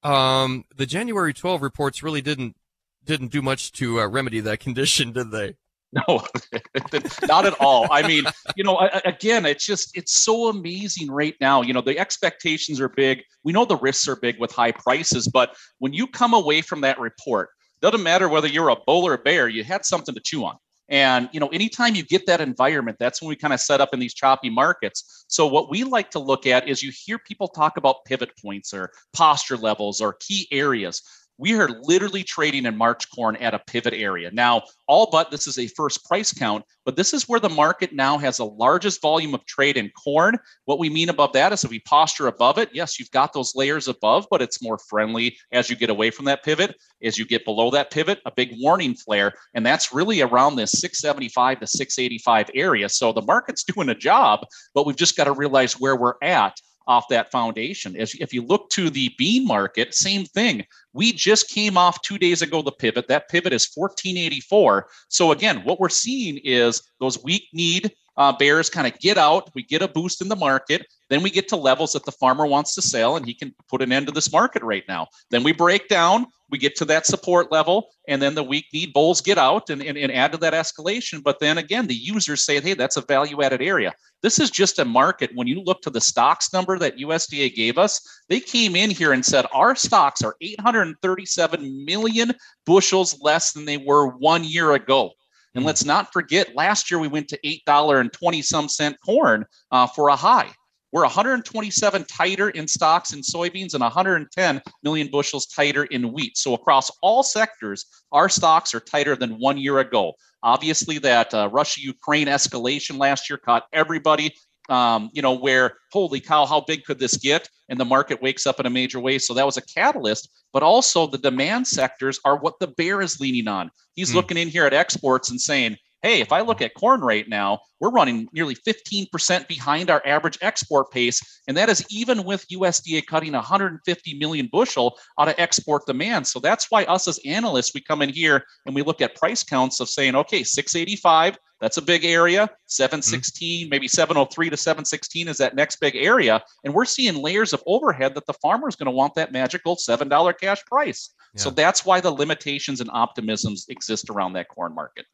[0.03, 2.55] Um, the January 12 reports really didn't
[3.03, 5.55] didn't do much to uh, remedy that condition, did they?
[5.93, 6.25] No,
[7.27, 7.87] not at all.
[7.89, 8.25] I mean,
[8.57, 11.61] you know, again, it's just it's so amazing right now.
[11.61, 13.23] You know, the expectations are big.
[13.43, 16.81] We know the risks are big with high prices, but when you come away from
[16.81, 17.49] that report,
[17.81, 20.57] doesn't matter whether you're a bull or a bear, you had something to chew on.
[20.89, 23.93] And you know, anytime you get that environment, that's when we kind of set up
[23.93, 25.25] in these choppy markets.
[25.27, 28.73] So what we like to look at is you hear people talk about pivot points
[28.73, 31.01] or posture levels or key areas
[31.37, 34.31] we are literally trading in March corn at a pivot area.
[34.31, 37.93] Now, all but this is a first price count, but this is where the market
[37.93, 40.37] now has the largest volume of trade in corn.
[40.65, 43.55] What we mean above that is if we posture above it, yes, you've got those
[43.55, 46.75] layers above, but it's more friendly as you get away from that pivot.
[47.03, 50.71] As you get below that pivot, a big warning flare, and that's really around this
[50.71, 52.89] 675 to 685 area.
[52.89, 56.59] So the market's doing a job, but we've just got to realize where we're at
[56.87, 57.95] off that foundation.
[57.95, 60.65] As if you look to the bean market, same thing.
[60.93, 63.07] We just came off two days ago the pivot.
[63.07, 64.87] That pivot is 1484.
[65.09, 69.49] So again, what we're seeing is those weak kneed uh, bears kind of get out.
[69.53, 70.85] We get a boost in the market.
[71.09, 73.81] Then we get to levels that the farmer wants to sell and he can put
[73.81, 75.07] an end to this market right now.
[75.29, 78.93] Then we break down, we get to that support level, and then the weak kneed
[78.93, 81.21] bulls get out and, and, and add to that escalation.
[81.21, 83.93] But then again, the users say, hey, that's a value added area.
[84.21, 85.31] This is just a market.
[85.35, 89.11] When you look to the stocks number that USDA gave us, they came in here
[89.13, 92.33] and said our stocks are 837 million
[92.65, 95.11] bushels less than they were one year ago.
[95.55, 98.97] And let's not forget, last year we went to eight dollar and twenty some cent
[99.03, 100.51] corn uh, for a high.
[100.91, 106.37] we're 127 tighter in stocks in soybeans and 110 million bushels tighter in wheat.
[106.37, 110.13] So across all sectors, our stocks are tighter than one year ago.
[110.43, 114.33] Obviously, that uh, Russia Ukraine escalation last year caught everybody
[114.69, 117.49] um, you know, where holy cow, how big could this get?
[117.69, 119.19] And the market wakes up in a major way.
[119.19, 123.19] So that was a catalyst, but also the demand sectors are what the bear is
[123.19, 123.71] leaning on.
[123.95, 124.15] He's mm.
[124.15, 127.61] looking in here at exports and saying, hey, if I look at corn right now,
[127.79, 131.19] we're running nearly 15% behind our average export pace.
[131.47, 136.27] And that is even with USDA cutting 150 million bushel out of export demand.
[136.27, 139.41] So that's why us as analysts, we come in here and we look at price
[139.41, 142.51] counts of saying, okay, 685, that's a big area.
[142.67, 143.69] 716, mm-hmm.
[143.71, 146.39] maybe 703 to 716 is that next big area.
[146.63, 149.75] And we're seeing layers of overhead that the farmer is going to want that magical
[149.75, 151.15] $7 cash price.
[151.33, 151.41] Yeah.
[151.41, 155.07] So that's why the limitations and optimisms exist around that corn market.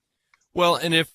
[0.54, 1.10] Well, and if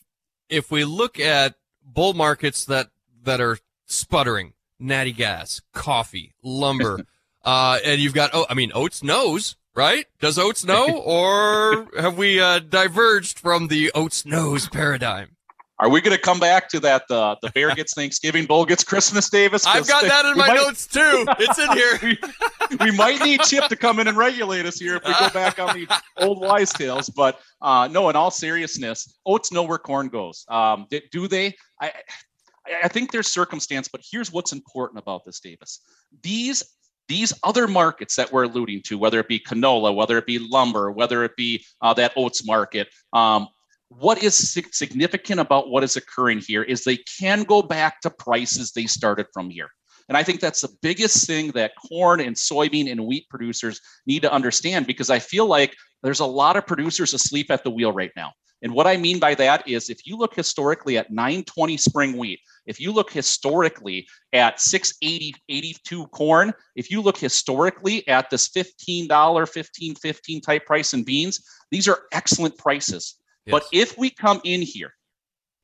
[0.49, 2.89] if we look at bull markets that
[3.25, 7.01] that are sputtering, natty gas, coffee, lumber,
[7.45, 10.07] uh, and you've got oh, I mean, Oats knows, right?
[10.21, 15.36] Does Oats know, or have we uh, diverged from the Oats knows paradigm?
[15.79, 17.07] Are we going to come back to that?
[17.09, 19.67] The the bear gets Thanksgiving, bull gets Christmas, Davis.
[19.67, 21.27] I've got that in my might, notes too.
[21.39, 22.19] It's in here.
[22.71, 25.29] we, we, might need Chip to come in and regulate us here if we go
[25.31, 25.87] back on the
[26.19, 27.11] old wise tales.
[27.11, 30.45] But uh, no, in all seriousness, oats know where corn goes.
[30.49, 31.55] Um, do they?
[31.81, 31.93] I
[32.83, 35.81] I think there's circumstance, but here's what's important about this, Davis.
[36.23, 36.63] These
[37.09, 40.91] these other markets that we're alluding to, whether it be canola, whether it be lumber,
[40.91, 43.47] whether it be uh, that oats market, um,
[43.89, 44.37] what is
[44.73, 49.27] significant about what is occurring here is they can go back to prices they started
[49.33, 49.71] from here.
[50.09, 54.23] And I think that's the biggest thing that corn and soybean and wheat producers need
[54.23, 57.93] to understand because I feel like there's a lot of producers asleep at the wheel
[57.93, 58.33] right now.
[58.63, 62.41] And what I mean by that is if you look historically at 920 spring wheat,
[62.65, 69.49] if you look historically at 680 82 corn, if you look historically at this $15,
[69.49, 73.17] 15 15 type price in beans, these are excellent prices.
[73.47, 74.93] But if we come in here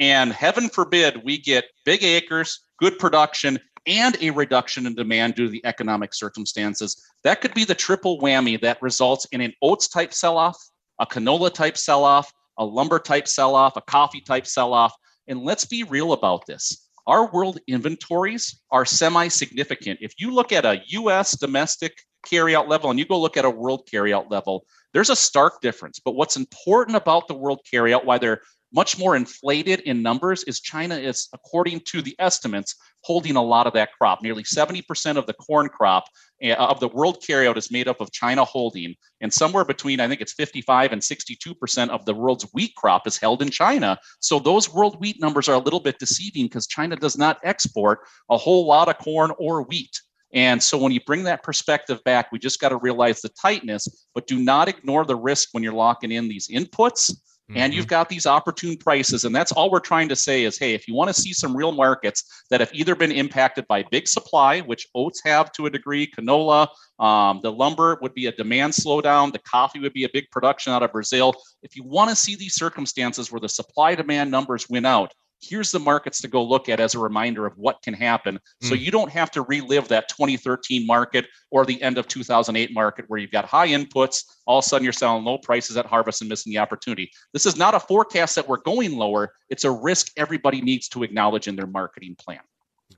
[0.00, 5.46] and heaven forbid we get big acres, good production, and a reduction in demand due
[5.46, 9.88] to the economic circumstances, that could be the triple whammy that results in an oats
[9.88, 10.56] type sell off,
[11.00, 14.94] a canola type sell off, a lumber type sell off, a coffee type sell off.
[15.26, 16.88] And let's be real about this.
[17.06, 19.98] Our world inventories are semi significant.
[20.00, 23.50] If you look at a US domestic carryout level and you go look at a
[23.50, 26.00] world carryout level, there's a stark difference.
[26.00, 28.42] But what's important about the world carryout, why they're
[28.74, 32.74] much more inflated in numbers, is China is, according to the estimates,
[33.04, 34.22] holding a lot of that crop.
[34.22, 36.04] Nearly 70% of the corn crop
[36.42, 40.08] uh, of the world carryout is made up of China holding, and somewhere between I
[40.08, 43.98] think it's 55 and 62% of the world's wheat crop is held in China.
[44.20, 48.00] So those world wheat numbers are a little bit deceiving because China does not export
[48.30, 50.00] a whole lot of corn or wheat.
[50.32, 54.06] And so when you bring that perspective back, we just got to realize the tightness,
[54.14, 57.12] but do not ignore the risk when you're locking in these inputs.
[57.50, 57.58] Mm-hmm.
[57.58, 59.24] And you've got these opportune prices.
[59.24, 61.56] And that's all we're trying to say is hey, if you want to see some
[61.56, 65.70] real markets that have either been impacted by big supply, which oats have to a
[65.70, 66.68] degree, canola,
[66.98, 70.72] um, the lumber would be a demand slowdown, the coffee would be a big production
[70.72, 71.34] out of Brazil.
[71.62, 75.72] If you want to see these circumstances where the supply demand numbers win out, here's
[75.72, 78.36] the markets to go look at as a reminder of what can happen.
[78.36, 78.68] Mm.
[78.68, 83.06] So you don't have to relive that 2013 market or the end of 2008 market
[83.08, 86.22] where you've got high inputs, all of a sudden you're selling low prices at harvest
[86.22, 87.10] and missing the opportunity.
[87.32, 89.32] This is not a forecast that we're going lower.
[89.48, 92.40] It's a risk everybody needs to acknowledge in their marketing plan.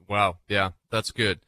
[0.09, 0.39] Wow.
[0.49, 1.41] Yeah, that's good.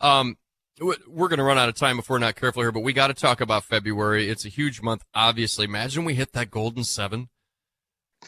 [0.00, 0.36] Um,
[0.80, 3.08] we're going to run out of time if we're not careful here, but we got
[3.08, 4.28] to talk about February.
[4.28, 5.64] It's a huge month, obviously.
[5.64, 7.28] Imagine we hit that golden seven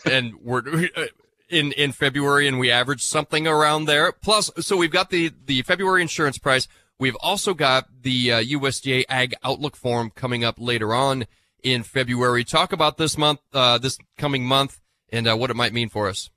[0.04, 0.62] and we're
[1.48, 4.12] in in February, and we averaged something around there.
[4.12, 6.68] Plus, so we've got the the February insurance price.
[6.98, 11.26] We've also got the uh, USDA Ag Outlook Forum coming up later on
[11.62, 12.44] in February.
[12.44, 14.80] Talk about this month, uh, this coming month,
[15.11, 16.30] and uh, what it might mean for us.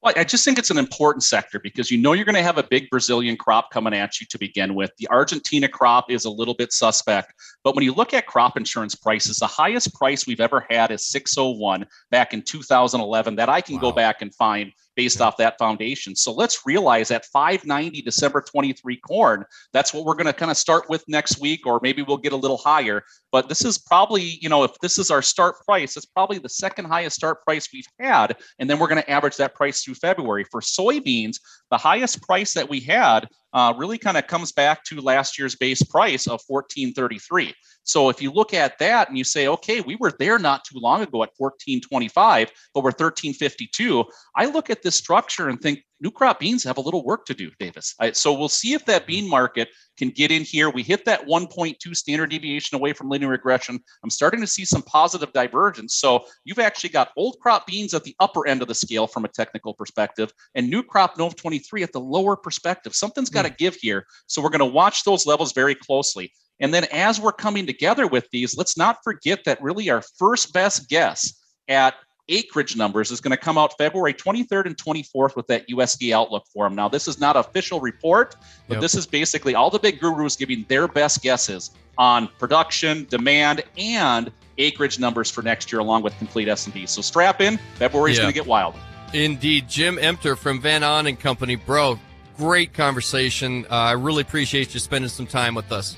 [0.00, 2.56] Well, I just think it's an important sector because you know you're going to have
[2.56, 4.92] a big Brazilian crop coming at you to begin with.
[4.98, 7.34] The Argentina crop is a little bit suspect,
[7.64, 11.08] but when you look at crop insurance prices, the highest price we've ever had is
[11.08, 13.80] 601 back in 2011 that I can wow.
[13.80, 16.14] go back and find based off that foundation.
[16.16, 20.56] So let's realize that 590 December 23 corn, that's what we're going to kind of
[20.56, 23.04] start with next week, or maybe we'll get a little higher.
[23.30, 26.48] But this is probably, you know, if this is our start price, it's probably the
[26.48, 28.36] second highest start price we've had.
[28.58, 30.44] And then we're going to average that price through February.
[30.50, 31.36] For soybeans,
[31.70, 35.56] the highest price that we had uh, really kind of comes back to last year's
[35.56, 37.54] base price of 1433.
[37.82, 40.78] So if you look at that and you say, okay, we were there not too
[40.78, 44.04] long ago at 1425, but we're 1352.
[44.36, 47.34] I look at this structure and think new crop beans have a little work to
[47.34, 47.94] do, Davis.
[48.00, 50.70] I, so we'll see if that bean market can get in here.
[50.70, 53.80] We hit that 1.2 standard deviation away from linear regression.
[54.02, 55.96] I'm starting to see some positive divergence.
[55.96, 59.24] So you've actually got old crop beans at the upper end of the scale from
[59.24, 62.94] a technical perspective, and new crop Nov 23 at the lower perspective.
[62.94, 63.56] Something's got to hmm.
[63.58, 64.06] give here.
[64.26, 66.32] So we're going to watch those levels very closely.
[66.60, 70.52] And then as we're coming together with these, let's not forget that really our first
[70.52, 71.34] best guess
[71.68, 71.94] at
[72.28, 76.44] acreage numbers is going to come out February 23rd and 24th with that USD outlook
[76.52, 76.74] for them.
[76.74, 78.36] Now, this is not official report,
[78.68, 78.82] but yep.
[78.82, 84.30] this is basically all the big gurus giving their best guesses on production, demand, and
[84.58, 86.86] acreage numbers for next year, along with complete S&D.
[86.86, 87.58] So strap in.
[87.76, 88.74] February is going to get wild.
[89.12, 91.98] Indeed, Jim Emter from Van Ahn and Company, bro.
[92.36, 93.64] Great conversation.
[93.64, 95.96] Uh, I really appreciate you spending some time with us.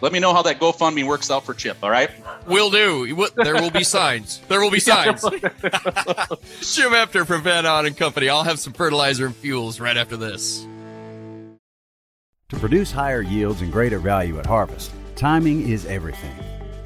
[0.00, 1.78] Let me know how that GoFundMe works out for Chip.
[1.82, 2.10] All right.
[2.46, 3.28] Will do.
[3.34, 4.40] There will be signs.
[4.48, 5.22] There will be signs.
[5.22, 5.32] Jim
[6.92, 8.28] Emter from Van Ahn and Company.
[8.28, 10.66] I'll have some fertilizer and fuels right after this.
[12.50, 16.34] To produce higher yields and greater value at harvest, timing is everything.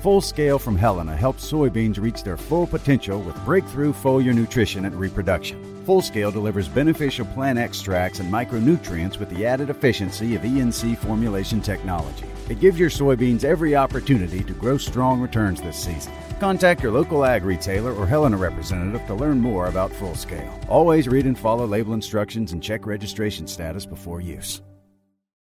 [0.01, 4.97] Full Scale from Helena helps soybeans reach their full potential with breakthrough foliar nutrition and
[4.97, 5.85] reproduction.
[5.85, 11.61] Full Scale delivers beneficial plant extracts and micronutrients with the added efficiency of ENC formulation
[11.61, 12.27] technology.
[12.49, 16.13] It gives your soybeans every opportunity to grow strong returns this season.
[16.41, 20.61] Contact your local ag retailer or Helena representative to learn more about Full Scale.
[20.69, 24.61] Always read and follow label instructions and check registration status before use.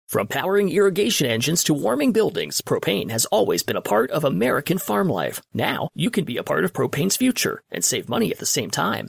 [0.09, 4.79] From powering irrigation engines to warming buildings, propane has always been a part of American
[4.79, 5.43] farm life.
[5.53, 8.71] Now, you can be a part of propane's future and save money at the same
[8.71, 9.09] time.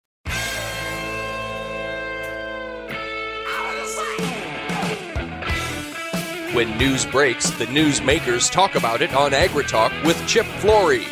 [6.53, 11.05] When news breaks, the newsmakers talk about it on AgriTalk with Chip Flory.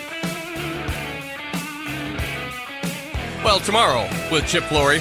[3.41, 4.99] Well, tomorrow with Chip Flory.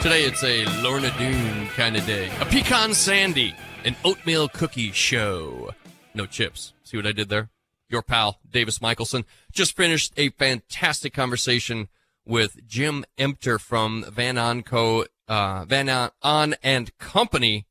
[0.00, 2.30] Today it's a Lorna Doone kind of day.
[2.40, 5.74] A pecan sandy, an oatmeal cookie show.
[6.14, 6.72] No chips.
[6.84, 7.50] See what I did there?
[7.88, 11.88] Your pal, Davis Michaelsen, just finished a fantastic conversation
[12.24, 15.06] with Jim Emter from Van Ahn Co.
[15.26, 15.88] Uh, Van
[16.22, 17.66] Ahn and Company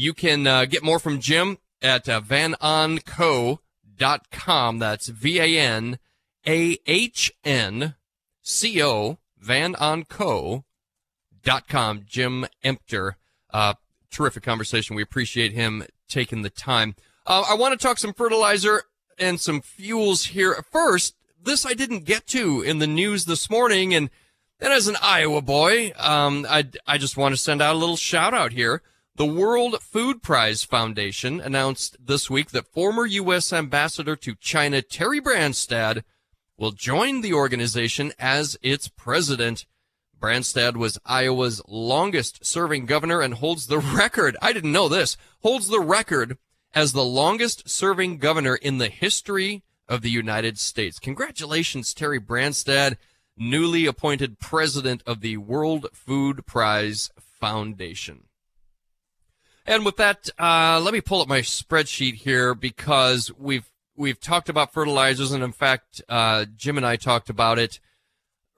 [0.00, 3.58] you can uh, get more from Jim at uh, vanahnco.com.
[4.78, 5.98] That's V A N
[6.46, 7.94] A H N
[8.40, 10.64] C O, vanahnco.com.
[12.06, 13.18] Jim Empter.
[13.52, 13.74] Uh,
[14.10, 14.96] terrific conversation.
[14.96, 16.96] We appreciate him taking the time.
[17.26, 18.84] Uh, I want to talk some fertilizer
[19.18, 20.64] and some fuels here.
[20.72, 23.94] First, this I didn't get to in the news this morning.
[23.94, 24.08] And
[24.58, 27.96] then as an Iowa boy, um, I, I just want to send out a little
[27.96, 28.82] shout out here.
[29.16, 33.52] The World Food Prize Foundation announced this week that former U.S.
[33.52, 36.04] Ambassador to China Terry Branstad
[36.56, 39.66] will join the organization as its president.
[40.18, 44.36] Branstad was Iowa's longest serving governor and holds the record.
[44.40, 45.16] I didn't know this.
[45.42, 46.38] Holds the record
[46.72, 50.98] as the longest serving governor in the history of the United States.
[50.98, 52.96] Congratulations, Terry Branstad,
[53.36, 58.24] newly appointed president of the World Food Prize Foundation.
[59.66, 64.48] And with that, uh, let me pull up my spreadsheet here because we've we've talked
[64.48, 67.78] about fertilizers, and in fact, uh, Jim and I talked about it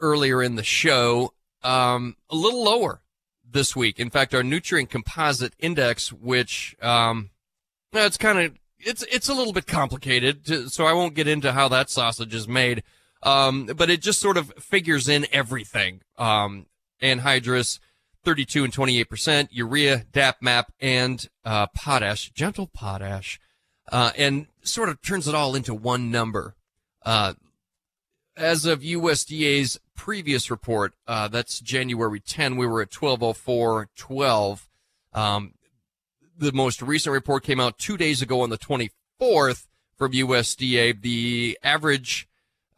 [0.00, 1.34] earlier in the show.
[1.62, 3.02] Um, a little lower
[3.48, 4.00] this week.
[4.00, 7.30] In fact, our nutrient composite index, which um,
[7.92, 11.52] it's kind of it's it's a little bit complicated, to, so I won't get into
[11.52, 12.82] how that sausage is made.
[13.22, 16.02] Um, but it just sort of figures in everything.
[16.18, 16.66] Um,
[17.00, 17.78] anhydrous
[18.24, 23.40] 32 and 28%, urea, DAP MAP, and uh, potash, gentle potash,
[23.90, 26.54] uh, and sort of turns it all into one number.
[27.04, 27.34] Uh,
[28.36, 34.68] as of USDA's previous report, uh, that's January 10, we were at 1204.12.
[35.12, 35.54] Um,
[36.36, 39.66] the most recent report came out two days ago on the 24th
[39.96, 41.00] from USDA.
[41.00, 42.28] The average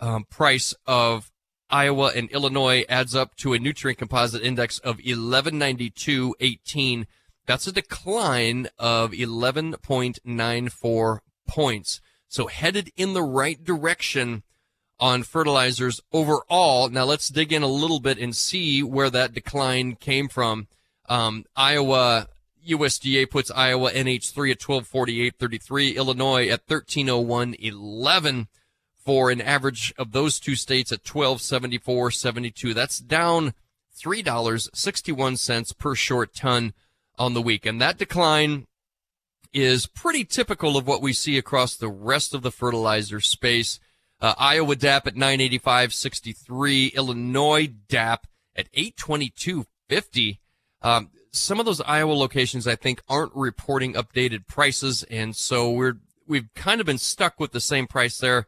[0.00, 1.30] um, price of
[1.70, 7.06] Iowa, and Illinois adds up to a nutrient composite index of 1192.18.
[7.46, 12.00] That's a decline of 11.94 points.
[12.28, 14.42] So headed in the right direction
[14.98, 16.88] on fertilizers overall.
[16.88, 20.68] Now let's dig in a little bit and see where that decline came from.
[21.08, 22.28] Um, Iowa
[22.66, 28.46] USDA puts Iowa NH3 at 1248.33, Illinois at 1301.11
[29.04, 32.74] for an average of those two states at 1274.72.
[32.74, 33.54] That's down
[33.98, 36.74] $3.61 per short ton
[37.18, 37.66] on the week.
[37.66, 38.66] And that decline
[39.52, 43.78] is pretty typical of what we see across the rest of the fertilizer space.
[44.20, 48.26] Uh, Iowa DAP at 985.63, Illinois DAP
[48.56, 50.38] at 822.50.
[50.82, 55.98] Um, some of those Iowa locations, I think, aren't reporting updated prices, and so we're
[56.26, 58.46] we've kind of been stuck with the same price there.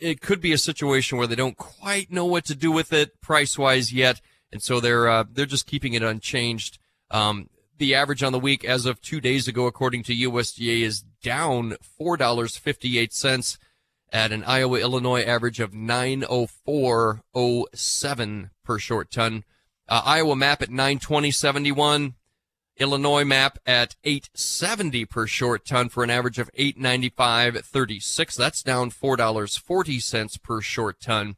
[0.00, 3.20] It could be a situation where they don't quite know what to do with it
[3.20, 4.20] price wise yet,
[4.52, 6.78] and so they're uh, they're just keeping it unchanged.
[7.10, 11.04] Um, the average on the week as of two days ago, according to USDA, is
[11.22, 13.58] down four dollars fifty eight cents
[14.12, 19.44] at an Iowa Illinois average of nine oh four oh seven per short ton.
[19.88, 22.14] Uh, Iowa map at nine twenty seventy one.
[22.78, 28.36] Illinois map at 870 per short ton for an average of 895.36.
[28.36, 31.36] That's down $4.40 per short ton.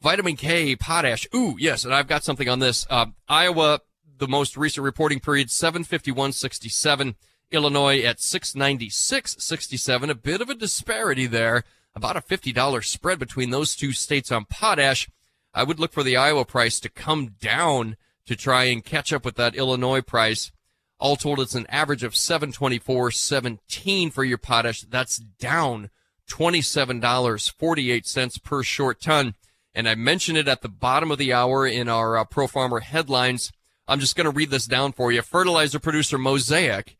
[0.00, 1.26] Vitamin K, potash.
[1.34, 2.86] Ooh, yes, and I've got something on this.
[2.90, 3.80] Uh, Iowa
[4.22, 7.16] the most recent reporting period 751.67.
[7.50, 10.10] Illinois at 696.67.
[10.10, 11.64] A bit of a disparity there.
[11.94, 15.10] About a $50 spread between those two states on potash.
[15.52, 17.96] I would look for the Iowa price to come down
[18.26, 20.50] to try and catch up with that Illinois price.
[20.98, 24.82] All told, it's an average of 724.17 for your potash.
[24.82, 25.90] That's down
[26.30, 29.34] $27.48 per short ton.
[29.74, 32.80] And I mentioned it at the bottom of the hour in our uh, Pro Farmer
[32.80, 33.52] headlines.
[33.88, 35.22] I'm just going to read this down for you.
[35.22, 36.98] Fertilizer producer Mosaic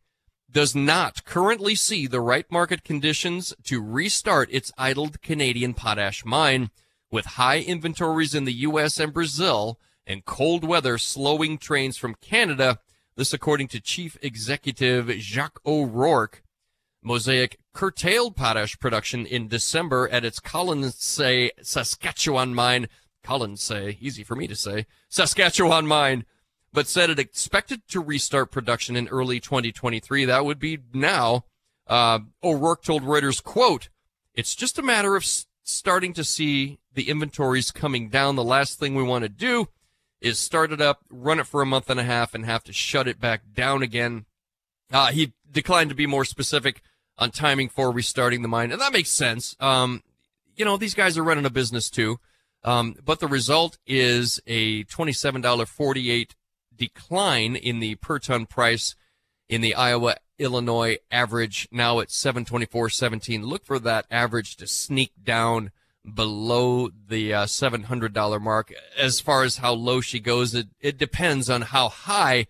[0.51, 6.69] does not currently see the right market conditions to restart its idled Canadian potash mine
[7.09, 8.99] with high inventories in the U.S.
[8.99, 12.79] and Brazil and cold weather slowing trains from Canada.
[13.15, 16.43] This according to Chief Executive Joc O'Rourke.
[17.01, 22.87] Mosaic curtailed potash production in December at its Colonsay, Saskatchewan mine.
[23.23, 24.85] Colonsay, easy for me to say.
[25.09, 26.25] Saskatchewan mine
[26.73, 30.25] but said it expected to restart production in early 2023.
[30.25, 31.45] That would be now.
[31.85, 33.89] Uh, O'Rourke told Reuters, quote,
[34.33, 35.25] it's just a matter of
[35.63, 38.35] starting to see the inventories coming down.
[38.35, 39.67] The last thing we want to do
[40.23, 42.73] is start it up, run it for a month and a half, and have to
[42.73, 44.25] shut it back down again.
[44.91, 46.81] Uh, he declined to be more specific
[47.17, 49.55] on timing for restarting the mine, and that makes sense.
[49.59, 50.01] Um,
[50.55, 52.19] you know, these guys are running a business too.
[52.63, 56.31] Um, but the result is a $27.48
[56.75, 58.95] decline in the per ton price
[59.49, 63.43] in the Iowa Illinois average now at 724.17.
[63.43, 65.71] Look for that average to sneak down
[66.11, 68.73] below the uh, $700 mark.
[68.97, 72.47] As far as how low she goes, it, it depends on how high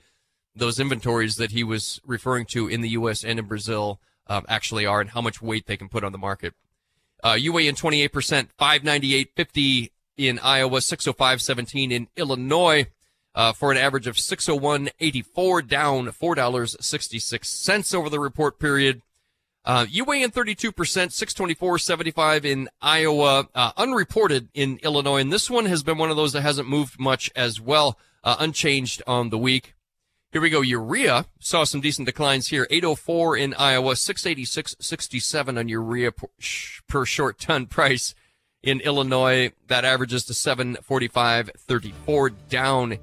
[0.56, 3.24] those inventories that he was referring to in the U.S.
[3.24, 6.18] and in Brazil uh, actually are and how much weight they can put on the
[6.18, 6.54] market.
[7.24, 12.88] Uh, UAN 28%, 598.50 in Iowa, 605.17 in Illinois
[13.36, 19.02] uh, for an average of 601.84, down $4.66 over the report period.
[19.66, 25.22] Uh, in 32%, 624.75 in Iowa, uh, unreported in Illinois.
[25.22, 28.36] And this one has been one of those that hasn't moved much as well, uh,
[28.40, 29.74] unchanged on the week.
[30.34, 30.60] Here we go.
[30.62, 32.68] Urea saw some decent declines here.
[32.70, 36.12] 804 in Iowa, 686.67 on urea
[36.88, 38.14] per short ton price.
[38.64, 42.98] In Illinois, that averages to 745.34 down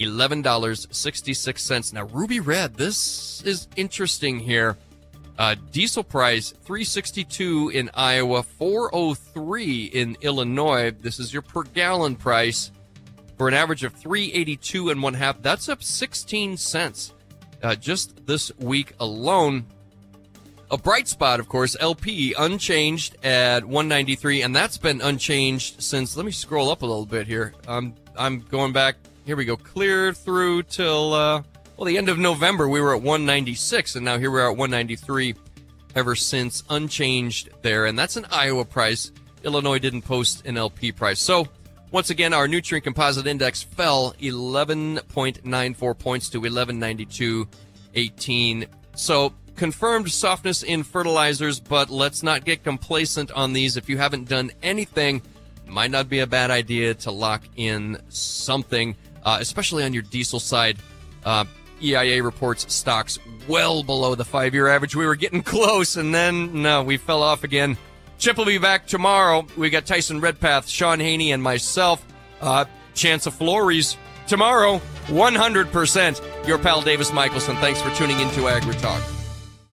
[0.00, 1.92] $11.66.
[1.92, 4.76] Now, Ruby Red, this is interesting here.
[5.38, 10.90] Uh, diesel price 362 in Iowa, 403 in Illinois.
[10.90, 12.70] This is your per gallon price
[13.36, 15.42] for an average of 382 and one half.
[15.42, 17.12] That's up 16 cents
[17.62, 19.66] uh, just this week alone.
[20.70, 26.16] A bright spot, of course, LP unchanged at 193, and that's been unchanged since.
[26.16, 27.54] Let me scroll up a little bit here.
[27.68, 31.42] Um, I'm going back here we go, clear through till uh,
[31.76, 32.68] well the end of November.
[32.68, 35.34] We were at 196, and now here we are at 193.
[35.94, 39.12] Ever since, unchanged there, and that's an Iowa price.
[39.44, 41.20] Illinois didn't post an LP price.
[41.20, 41.48] So
[41.90, 48.66] once again, our nutrient composite index fell 11.94 points to 1192.18.
[48.94, 53.78] So confirmed softness in fertilizers, but let's not get complacent on these.
[53.78, 55.22] If you haven't done anything,
[55.66, 58.94] might not be a bad idea to lock in something
[59.26, 60.78] uh, especially on your diesel side.
[61.24, 61.44] Uh,
[61.82, 63.18] EIA reports stocks
[63.48, 64.96] well below the five year average.
[64.96, 67.76] We were getting close, and then no, we fell off again.
[68.18, 69.46] Chip will be back tomorrow.
[69.56, 72.04] We got Tyson Redpath, Sean Haney, and myself.
[72.40, 72.64] Uh,
[72.94, 73.96] chance of Flores
[74.26, 76.46] tomorrow, 100%.
[76.46, 77.56] Your pal Davis Michaelsen.
[77.56, 79.02] Thanks for tuning into Agri Talk.